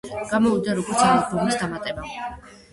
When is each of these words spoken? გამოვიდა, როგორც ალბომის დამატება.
გამოვიდა, 0.29 0.75
როგორც 0.79 1.05
ალბომის 1.11 1.61
დამატება. 1.63 2.11